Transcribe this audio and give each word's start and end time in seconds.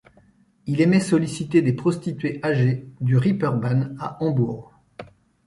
Il 0.65 0.81
aimait 0.81 0.99
solliciter 0.99 1.61
des 1.61 1.73
prostituées 1.73 2.43
âgées 2.43 2.89
du 3.01 3.17
Reeperbahn 3.19 3.95
à 3.99 4.17
Hambourg. 4.23 4.73